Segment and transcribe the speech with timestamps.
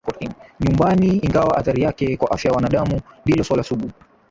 [0.59, 3.91] nyumbaniIngawa athari yake kwa afya ya wanadamu ndilo suala sugu